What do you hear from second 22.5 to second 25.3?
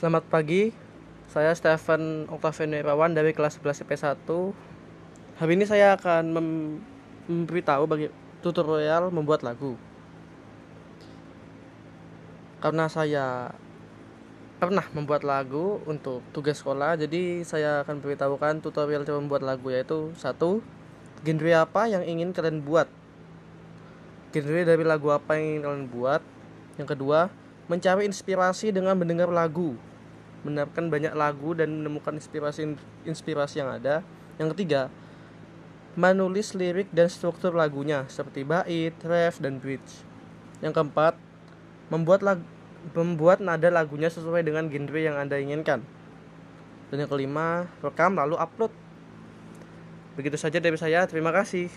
buat? Genre dari lagu